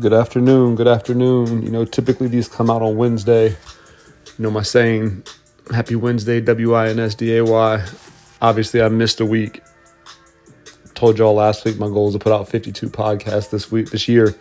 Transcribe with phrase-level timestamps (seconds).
[0.00, 0.74] Good afternoon.
[0.74, 1.62] Good afternoon.
[1.62, 3.50] You know, typically these come out on Wednesday.
[3.50, 3.56] You
[4.38, 5.22] know, my saying,
[5.72, 7.86] Happy Wednesday, W I N S D A Y.
[8.40, 9.62] Obviously, I missed a week.
[10.94, 14.08] Told y'all last week my goal is to put out 52 podcasts this week, this
[14.08, 14.34] year.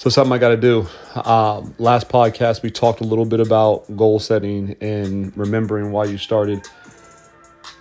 [0.00, 0.86] So, something I got to do.
[1.14, 6.16] Um, last podcast, we talked a little bit about goal setting and remembering why you
[6.16, 6.66] started.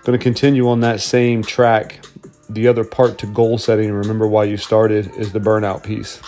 [0.03, 2.03] Going to continue on that same track.
[2.49, 6.21] The other part to goal setting and remember why you started is the burnout piece.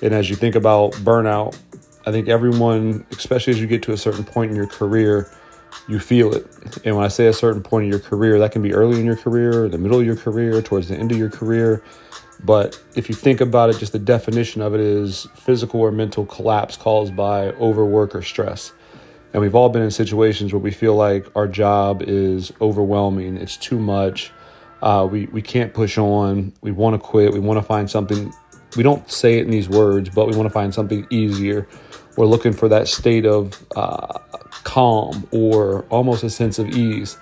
[0.00, 1.58] And as you think about burnout,
[2.06, 5.30] I think everyone, especially as you get to a certain point in your career,
[5.90, 6.46] you feel it.
[6.86, 9.04] And when I say a certain point in your career, that can be early in
[9.04, 11.82] your career, the middle of your career, towards the end of your career.
[12.44, 16.24] But if you think about it, just the definition of it is physical or mental
[16.24, 18.72] collapse caused by overwork or stress.
[19.32, 23.56] And we've all been in situations where we feel like our job is overwhelming, it's
[23.56, 24.32] too much.
[24.80, 28.32] Uh, we, we can't push on, we want to quit, we want to find something
[28.76, 31.66] we don't say it in these words, but we want to find something easier.
[32.16, 34.18] We're looking for that state of uh,
[34.64, 37.16] calm or almost a sense of ease.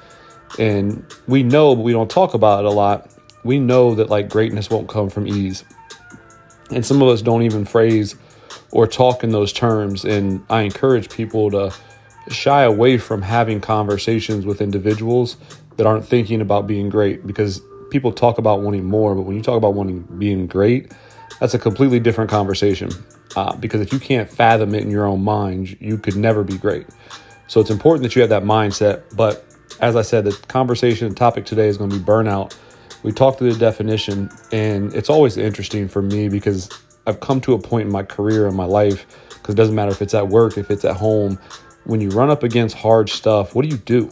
[0.58, 3.11] And we know, but we don't talk about it a lot.
[3.47, 5.64] We know that like greatness won't come from ease.
[6.70, 8.16] And some of us don't even phrase
[8.72, 10.05] or talk in those terms.
[10.05, 11.72] And I encourage people to
[12.28, 15.36] shy away from having conversations with individuals
[15.77, 19.42] that aren't thinking about being great because people talk about wanting more, but when you
[19.42, 20.92] talk about wanting being great,
[21.41, 22.91] that's a completely different conversation.
[23.36, 26.56] Uh, because if you can't fathom it in your own mind, you could never be
[26.56, 26.86] great.
[27.48, 29.02] So it's important that you have that mindset.
[29.14, 29.44] But
[29.80, 32.56] as I said, the conversation topic today is going to be burnout.
[33.02, 36.69] We talked through the definition, and it's always interesting for me because
[37.06, 39.92] I've come to a point in my career and my life, because it doesn't matter
[39.92, 41.39] if it's at work, if it's at home,
[41.84, 44.11] when you run up against hard stuff, what do you do?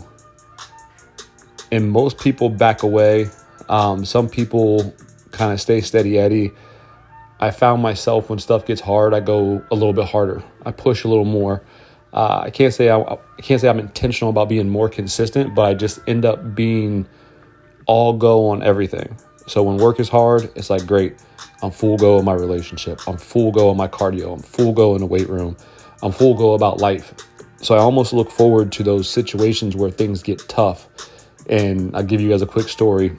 [1.72, 3.30] And most people back away.
[3.68, 4.94] Um, some people
[5.32, 6.52] kind of stay steady Eddie
[7.40, 10.42] I found myself when stuff gets hard, I go a little bit harder.
[10.64, 11.62] I push a little more.
[12.12, 15.62] Uh, I can't say I, I, can't say I'm intentional about being more consistent, but
[15.62, 17.06] I just end up being
[17.86, 19.16] all go on everything.
[19.46, 21.16] So when work is hard, it's like great.
[21.62, 23.00] I'm full go in my relationship.
[23.06, 24.34] I'm full go in my cardio.
[24.34, 25.56] I'm full go in the weight room.
[26.02, 27.14] I'm full go about life.
[27.60, 30.88] So I almost look forward to those situations where things get tough.
[31.48, 33.16] And I'll give you guys a quick story.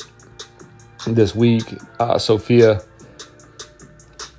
[1.08, 1.64] This week,
[2.00, 2.82] uh, Sophia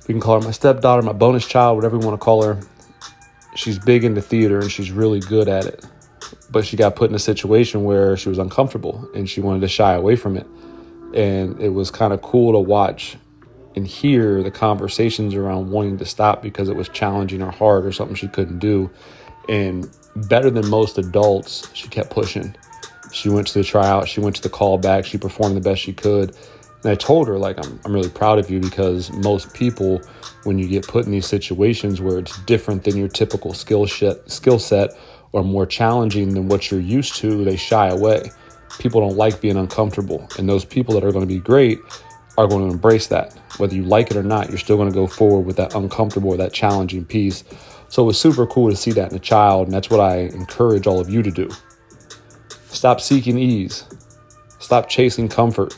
[0.07, 2.57] we can call her my stepdaughter, my bonus child, whatever you want to call her.
[3.55, 5.85] She's big into theater and she's really good at it.
[6.49, 9.67] But she got put in a situation where she was uncomfortable and she wanted to
[9.67, 10.47] shy away from it.
[11.13, 13.17] And it was kind of cool to watch
[13.75, 17.91] and hear the conversations around wanting to stop because it was challenging or hard or
[17.91, 18.89] something she couldn't do.
[19.47, 22.55] And better than most adults, she kept pushing.
[23.11, 25.93] She went to the tryout, she went to the callback, she performed the best she
[25.93, 26.35] could.
[26.83, 30.01] And I told her, like, I'm, I'm really proud of you because most people,
[30.43, 34.29] when you get put in these situations where it's different than your typical skill set,
[34.29, 34.91] skill set
[35.31, 38.31] or more challenging than what you're used to, they shy away.
[38.79, 40.27] People don't like being uncomfortable.
[40.37, 41.79] And those people that are going to be great
[42.37, 43.33] are going to embrace that.
[43.57, 46.29] Whether you like it or not, you're still going to go forward with that uncomfortable
[46.29, 47.43] or that challenging piece.
[47.89, 49.67] So it was super cool to see that in a child.
[49.67, 51.49] And that's what I encourage all of you to do.
[52.67, 53.85] Stop seeking ease,
[54.59, 55.75] stop chasing comfort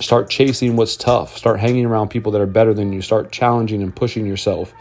[0.00, 1.36] Start chasing what's tough.
[1.36, 3.00] Start hanging around people that are better than you.
[3.00, 4.74] Start challenging and pushing yourself.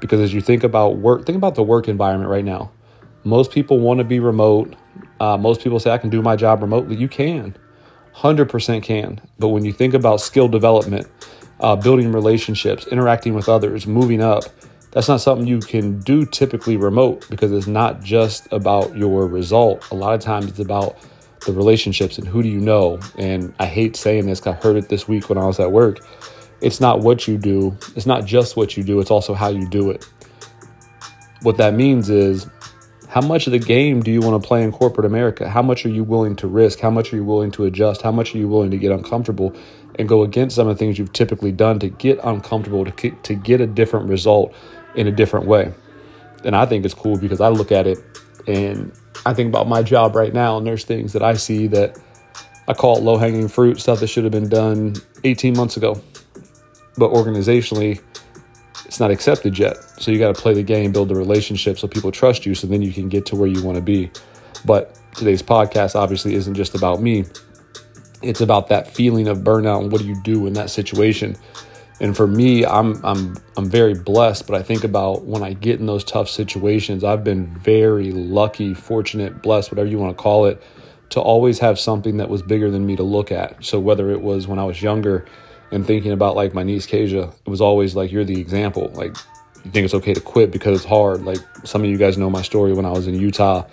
[0.00, 2.70] Because as you think about work, think about the work environment right now.
[3.24, 4.74] Most people want to be remote.
[5.20, 6.96] Uh, most people say, I can do my job remotely.
[6.96, 7.56] You can,
[8.14, 9.20] 100% can.
[9.38, 11.08] But when you think about skill development,
[11.60, 14.44] uh, building relationships, interacting with others, moving up,
[14.92, 19.88] that's not something you can do typically remote because it's not just about your result.
[19.90, 20.96] A lot of times it's about
[21.44, 22.98] the relationships and who do you know.
[23.16, 26.00] And I hate saying this I heard it this week when I was at work.
[26.60, 29.68] It's not what you do, it's not just what you do, it's also how you
[29.68, 30.08] do it.
[31.42, 32.48] What that means is
[33.08, 35.48] how much of the game do you want to play in corporate America?
[35.48, 36.80] How much are you willing to risk?
[36.80, 38.02] How much are you willing to adjust?
[38.02, 39.54] How much are you willing to get uncomfortable
[39.98, 43.34] and go against some of the things you've typically done to get uncomfortable, to, to
[43.34, 44.52] get a different result
[44.94, 45.72] in a different way?
[46.44, 47.98] And I think it's cool because I look at it
[48.46, 48.92] and
[49.24, 51.98] I think about my job right now, and there's things that I see that
[52.66, 56.00] I call it low hanging fruit, stuff that should have been done 18 months ago.
[56.98, 58.02] But organizationally,
[58.84, 59.76] it's not accepted yet.
[60.00, 62.66] So you got to play the game, build the relationship so people trust you, so
[62.66, 64.10] then you can get to where you want to be.
[64.64, 67.24] But today's podcast obviously isn't just about me,
[68.22, 71.36] it's about that feeling of burnout and what do you do in that situation.
[72.00, 75.80] And for me, I'm I'm I'm very blessed, but I think about when I get
[75.80, 80.46] in those tough situations, I've been very lucky, fortunate, blessed, whatever you want to call
[80.46, 80.62] it,
[81.10, 83.64] to always have something that was bigger than me to look at.
[83.64, 85.26] So whether it was when I was younger
[85.70, 88.90] and thinking about like my niece Kasia, it was always like you're the example.
[88.94, 89.16] Like
[89.64, 91.22] you think it's okay to quit because it's hard.
[91.22, 93.66] Like some of you guys know my story when I was in Utah.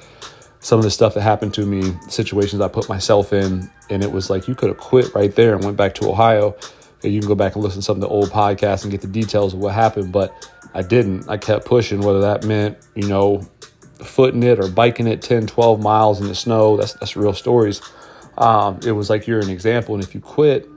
[0.59, 4.11] Some of the stuff that happened to me, situations I put myself in, and it
[4.11, 6.55] was like you could have quit right there and went back to Ohio.
[7.03, 9.01] And You can go back and listen to some of the old podcasts and get
[9.01, 11.29] the details of what happened, but I didn't.
[11.29, 13.47] I kept pushing, whether that meant, you know,
[14.03, 16.77] footing it or biking it 10, 12 miles in the snow.
[16.77, 17.81] That's, that's real stories.
[18.37, 19.93] Um, it was like you're an example.
[19.93, 20.67] And if you quit,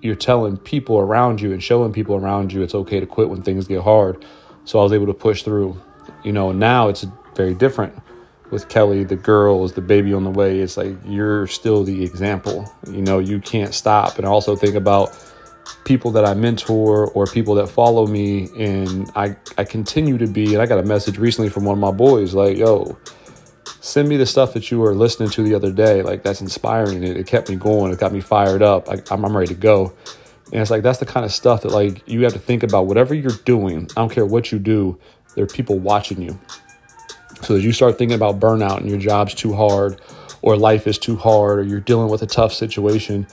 [0.00, 3.42] you're telling people around you and showing people around you it's okay to quit when
[3.42, 4.24] things get hard.
[4.64, 5.80] So I was able to push through.
[6.24, 7.94] You know, now it's very different
[8.50, 10.60] with Kelly, the girls, the baby on the way.
[10.60, 12.70] It's like you're still the example.
[12.90, 14.18] You know, you can't stop.
[14.18, 15.16] And I also think about
[15.84, 20.54] people that I mentor or people that follow me and I, I continue to be
[20.54, 22.98] and I got a message recently from one of my boys like, yo,
[23.80, 26.02] send me the stuff that you were listening to the other day.
[26.02, 27.02] Like that's inspiring.
[27.02, 27.92] It, it kept me going.
[27.92, 28.88] It got me fired up.
[28.88, 29.92] I, I'm, I'm ready to go.
[30.52, 32.86] And it's like that's the kind of stuff that like you have to think about.
[32.86, 34.98] Whatever you're doing, I don't care what you do.
[35.34, 36.38] There are people watching you.
[37.42, 40.00] So as you start thinking about burnout and your job's too hard,
[40.42, 43.26] or life is too hard, or you're dealing with a tough situation,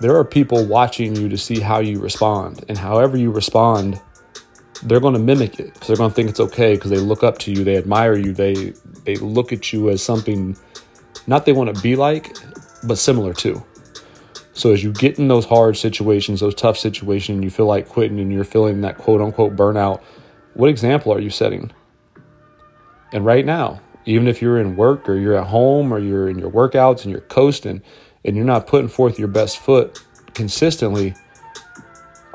[0.00, 2.64] there are people watching you to see how you respond.
[2.68, 4.00] And however you respond,
[4.82, 7.22] they're going to mimic it because they're going to think it's okay because they look
[7.22, 8.72] up to you, they admire you, they
[9.04, 10.56] they look at you as something
[11.26, 12.36] not they want to be like,
[12.84, 13.62] but similar to.
[14.52, 18.20] So as you get in those hard situations, those tough situations, you feel like quitting
[18.20, 20.02] and you're feeling that quote unquote burnout,
[20.54, 21.72] what example are you setting?
[23.12, 26.38] And right now, even if you're in work or you're at home or you're in
[26.38, 27.82] your workouts and you're coasting
[28.24, 30.00] and you're not putting forth your best foot
[30.34, 31.14] consistently,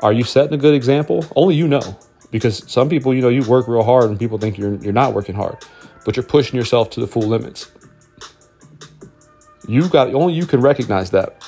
[0.00, 1.24] are you setting a good example?
[1.36, 1.98] Only you know.
[2.30, 5.14] Because some people, you know, you work real hard and people think you're you're not
[5.14, 5.56] working hard,
[6.04, 7.70] but you're pushing yourself to the full limits.
[9.68, 11.42] You got only you can recognize that.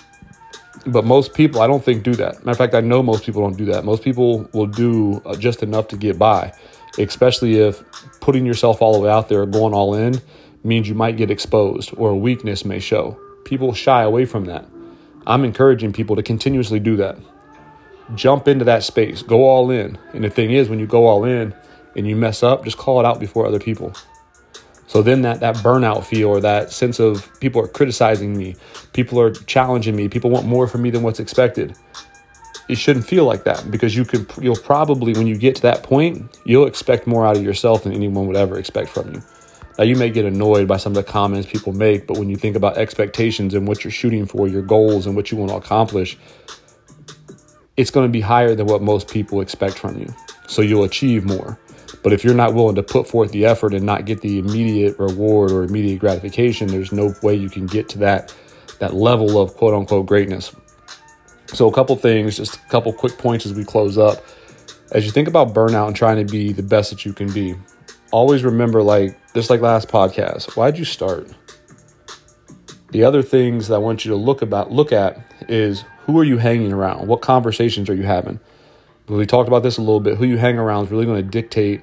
[0.86, 2.38] But most people, I don't think, do that.
[2.40, 3.84] Matter of fact, I know most people don't do that.
[3.84, 6.52] Most people will do uh, just enough to get by,
[6.98, 7.82] especially if
[8.20, 10.20] putting yourself all the way out there, going all in,
[10.64, 13.18] means you might get exposed or a weakness may show.
[13.44, 14.66] People shy away from that.
[15.26, 17.16] I'm encouraging people to continuously do that.
[18.14, 19.98] Jump into that space, go all in.
[20.12, 21.54] And the thing is, when you go all in
[21.96, 23.94] and you mess up, just call it out before other people.
[24.92, 28.56] So then that, that burnout feel or that sense of people are criticizing me,
[28.92, 31.74] people are challenging me, people want more from me than what's expected.
[32.68, 35.82] It shouldn't feel like that because you could you'll probably when you get to that
[35.82, 39.22] point, you'll expect more out of yourself than anyone would ever expect from you.
[39.78, 42.36] Now, you may get annoyed by some of the comments people make, but when you
[42.36, 45.56] think about expectations and what you're shooting for, your goals and what you want to
[45.56, 46.18] accomplish,
[47.78, 50.14] it's going to be higher than what most people expect from you.
[50.48, 51.58] So you'll achieve more.
[52.02, 54.98] But if you're not willing to put forth the effort and not get the immediate
[54.98, 58.34] reward or immediate gratification, there's no way you can get to that
[58.80, 60.54] that level of quote unquote greatness.
[61.46, 64.24] So a couple things, just a couple quick points as we close up.
[64.90, 67.54] As you think about burnout and trying to be the best that you can be,
[68.10, 71.28] always remember like just like last podcast, why'd you start?
[72.90, 76.24] The other things that I want you to look about look at is who are
[76.24, 77.06] you hanging around?
[77.06, 78.40] What conversations are you having?
[79.08, 80.16] We talked about this a little bit.
[80.16, 81.82] Who you hang around is really going to dictate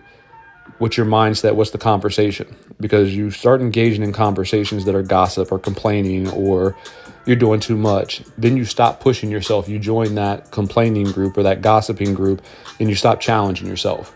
[0.78, 2.56] what's your mindset, what's the conversation.
[2.80, 6.76] Because you start engaging in conversations that are gossip or complaining or
[7.26, 8.24] you're doing too much.
[8.38, 9.68] Then you stop pushing yourself.
[9.68, 12.42] You join that complaining group or that gossiping group
[12.80, 14.16] and you stop challenging yourself.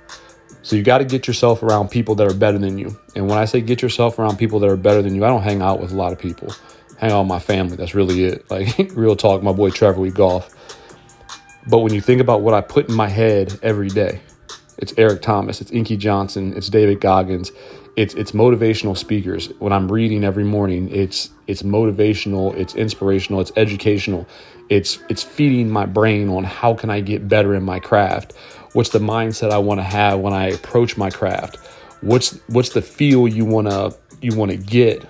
[0.62, 2.98] So you got to get yourself around people that are better than you.
[3.16, 5.44] And when I say get yourself around people that are better than you, I don't
[5.44, 6.54] hang out with a lot of people.
[6.98, 7.76] hang out with my family.
[7.76, 8.46] That's really it.
[8.50, 10.50] Like real talk, my boy Trevor, we golf.
[11.68, 14.22] But when you think about what I put in my head every day,
[14.84, 17.52] it's Eric Thomas, it's Inky Johnson, it's David Goggins,
[17.96, 19.48] it's it's motivational speakers.
[19.60, 24.28] When I'm reading every morning, it's it's motivational, it's inspirational, it's educational.
[24.70, 28.34] It's it's feeding my brain on how can I get better in my craft
[28.74, 31.58] what's the mindset I want to have when I approach my craft
[32.02, 35.04] what's what's the feel you want to you want to get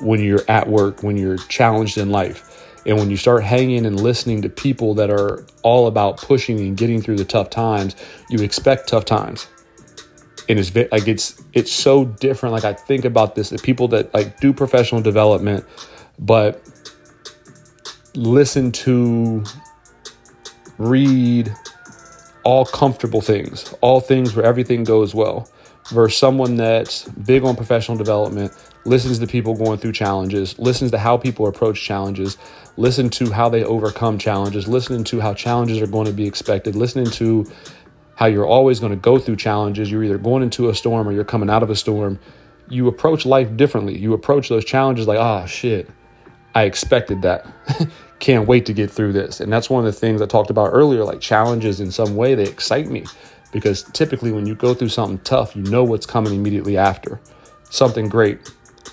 [0.00, 2.49] when you're at work when you're challenged in life
[2.86, 6.76] and when you start hanging and listening to people that are all about pushing and
[6.76, 7.96] getting through the tough times
[8.28, 9.48] you expect tough times
[10.48, 14.12] and it's like it's it's so different like i think about this the people that
[14.14, 15.64] like do professional development
[16.18, 16.62] but
[18.14, 19.44] listen to
[20.78, 21.54] read
[22.42, 25.48] all comfortable things, all things where everything goes well.
[25.92, 28.52] versus someone that's big on professional development,
[28.84, 32.38] listens to people going through challenges, listens to how people approach challenges,
[32.76, 36.74] listen to how they overcome challenges, listening to how challenges are going to be expected,
[36.74, 37.46] listening to
[38.16, 39.90] how you're always going to go through challenges.
[39.90, 42.18] You're either going into a storm or you're coming out of a storm.
[42.68, 43.98] You approach life differently.
[43.98, 45.88] You approach those challenges like, oh, shit,
[46.54, 47.46] I expected that.
[48.18, 49.40] Can't wait to get through this.
[49.40, 52.34] And that's one of the things I talked about earlier like challenges in some way,
[52.34, 53.04] they excite me
[53.52, 57.20] because typically when you go through something tough, you know what's coming immediately after
[57.70, 58.38] something great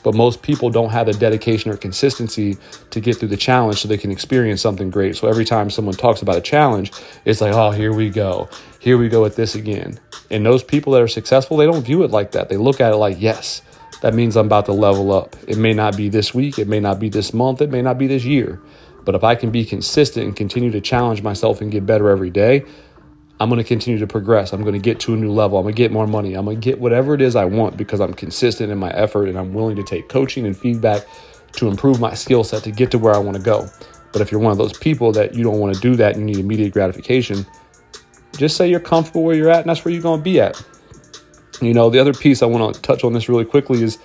[0.04, 2.58] but most people don't have the dedication or consistency
[2.92, 5.16] to get through the challenge so they can experience something great.
[5.16, 6.92] So every time someone talks about a challenge,
[7.26, 8.50] it's like, oh, here we go.
[8.80, 10.00] Here we go with this again.
[10.30, 12.50] And those people that are successful, they don't view it like that.
[12.50, 13.62] They look at it like, yes,
[14.02, 15.36] that means I'm about to level up.
[15.48, 17.98] It may not be this week, it may not be this month, it may not
[17.98, 18.62] be this year.
[19.04, 22.30] But if I can be consistent and continue to challenge myself and get better every
[22.30, 22.66] day,
[23.40, 24.52] I'm going to continue to progress.
[24.52, 25.60] I'm going to get to a new level.
[25.60, 26.34] I'm going to get more money.
[26.34, 29.30] I'm going to get whatever it is I want because I'm consistent in my effort
[29.30, 31.06] and I'm willing to take coaching and feedback
[31.54, 33.68] to improve my skill set to get to where I want to go.
[34.12, 36.28] But if you're one of those people that you don't want to do that and
[36.28, 37.46] you need immediate gratification,
[38.38, 40.62] just say you're comfortable where you're at and that's where you're going to be at.
[41.62, 44.00] You know, the other piece I want to touch on this really quickly is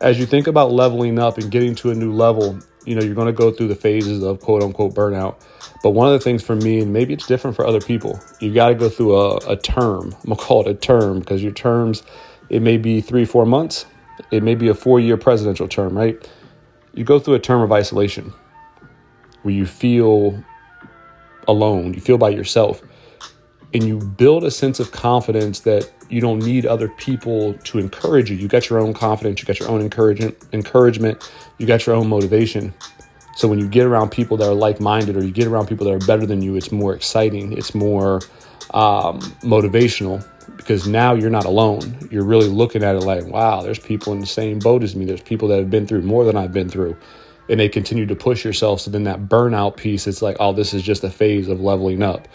[0.00, 3.14] as you think about leveling up and getting to a new level, you know, you're
[3.14, 5.36] going to go through the phases of quote unquote burnout.
[5.82, 8.52] But one of the things for me, and maybe it's different for other people, you
[8.54, 10.14] got to go through a, a term.
[10.14, 12.02] I'm going to call it a term because your terms,
[12.48, 13.86] it may be three, four months,
[14.30, 16.30] it may be a four year presidential term, right?
[16.94, 18.32] You go through a term of isolation
[19.42, 20.42] where you feel
[21.46, 22.82] alone, you feel by yourself,
[23.74, 28.30] and you build a sense of confidence that you don't need other people to encourage
[28.30, 28.36] you.
[28.36, 31.28] You got your own confidence, you got your own encouragement, encouragement,
[31.58, 32.72] you got your own motivation.
[33.34, 35.92] So when you get around people that are like-minded, or you get around people that
[35.92, 37.52] are better than you, it's more exciting.
[37.58, 38.20] It's more
[38.72, 40.24] um, motivational
[40.56, 42.08] because now you're not alone.
[42.12, 45.04] You're really looking at it like, wow, there's people in the same boat as me.
[45.04, 46.96] There's people that have been through more than I've been through,
[47.48, 48.82] and they continue to push yourself.
[48.82, 52.04] So then that burnout piece, it's like, oh, this is just a phase of leveling
[52.04, 52.28] up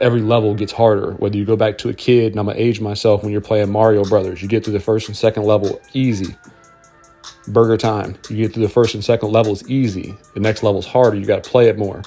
[0.00, 1.12] every level gets harder.
[1.12, 3.70] Whether you go back to a kid, and I'm gonna age myself when you're playing
[3.70, 6.36] Mario Brothers, you get through the first and second level easy.
[7.46, 10.14] BurgerTime, you get through the first and second levels easy.
[10.32, 11.16] The next level's harder.
[11.16, 12.02] You got to play it more,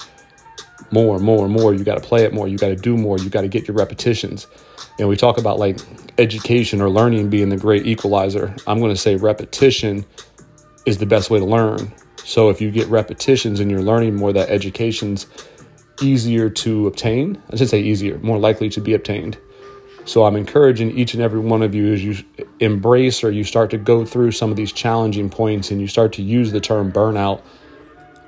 [0.90, 1.74] more, more, more.
[1.74, 2.48] You got to play it more.
[2.48, 3.18] You got to do more.
[3.18, 4.48] You got to get your repetitions.
[4.98, 5.78] And we talk about like
[6.18, 8.54] education or learning being the great equalizer.
[8.66, 10.04] I'm to say repetition
[10.86, 11.92] is the best way to learn.
[12.24, 15.26] So if you get repetitions and you're learning more, that education's
[16.00, 17.40] easier to obtain.
[17.50, 19.38] I should say easier, more likely to be obtained.
[20.04, 22.16] So I'm encouraging each and every one of you as you
[22.60, 26.14] embrace or you start to go through some of these challenging points and you start
[26.14, 27.42] to use the term burnout.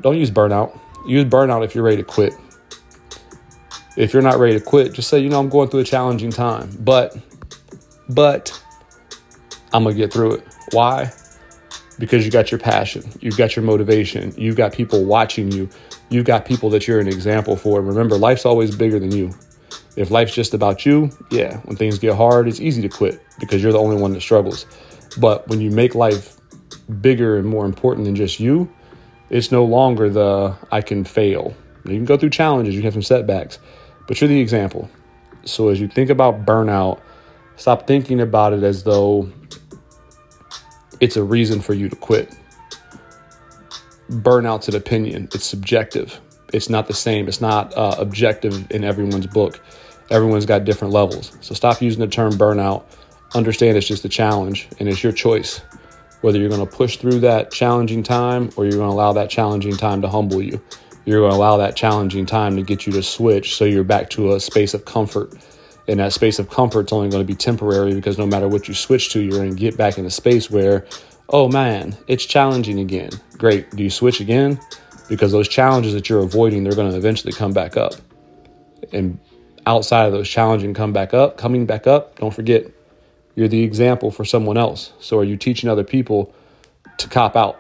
[0.03, 0.79] Don't use burnout.
[1.07, 2.35] Use burnout if you're ready to quit.
[3.97, 6.31] If you're not ready to quit, just say, you know, I'm going through a challenging
[6.31, 7.17] time, but,
[8.11, 8.63] but
[9.73, 10.45] I'm going to get through it.
[10.73, 11.11] Why?
[11.99, 15.69] Because you got your passion, you've got your motivation, you've got people watching you,
[16.11, 17.81] you've got people that you're an example for.
[17.81, 19.33] Remember, life's always bigger than you.
[19.97, 23.63] If life's just about you, yeah, when things get hard, it's easy to quit because
[23.63, 24.67] you're the only one that struggles.
[25.19, 26.37] But when you make life
[27.01, 28.71] bigger and more important than just you,
[29.31, 31.55] it's no longer the I can fail.
[31.85, 33.59] You can go through challenges, you have some setbacks,
[34.07, 34.91] but you're the example.
[35.45, 37.01] So as you think about burnout,
[37.57, 39.31] stop thinking about it as though
[41.01, 42.35] it's a reason for you to quit
[44.11, 45.29] burnout's an opinion.
[45.33, 46.21] It's subjective.
[46.53, 47.29] It's not the same.
[47.29, 49.61] It's not uh, objective in everyone's book.
[50.11, 51.37] Everyone's got different levels.
[51.41, 52.85] So stop using the term burnout.
[53.35, 55.61] Understand it's just a challenge and it's your choice
[56.21, 59.31] whether you're going to push through that challenging time or you're going to allow that
[59.31, 60.61] challenging time to humble you.
[61.05, 64.11] You're going to allow that challenging time to get you to switch so you're back
[64.11, 65.35] to a space of comfort.
[65.89, 68.75] And that space of comfort's only going to be temporary because no matter what you
[68.75, 70.87] switch to, you're going to get back in a space where
[71.31, 73.11] oh man, it's challenging again.
[73.39, 73.71] Great.
[73.71, 74.61] Do you switch again?
[75.09, 77.95] Because those challenges that you're avoiding, they're going to eventually come back up.
[78.93, 79.19] And
[79.67, 82.67] outside of those challenging come back up, coming back up, don't forget,
[83.35, 84.93] you're the example for someone else.
[85.01, 86.35] So are you teaching other people
[86.99, 87.59] to cop out?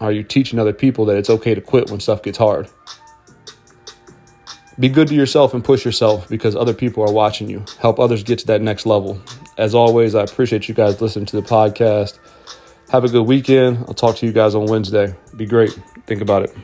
[0.00, 2.68] Are you teaching other people that it's okay to quit when stuff gets hard?
[4.78, 7.64] Be good to yourself and push yourself because other people are watching you.
[7.78, 9.20] Help others get to that next level.
[9.56, 12.18] As always, I appreciate you guys listening to the podcast.
[12.94, 13.78] Have a good weekend.
[13.88, 15.16] I'll talk to you guys on Wednesday.
[15.36, 15.76] Be great.
[16.06, 16.56] Think about it.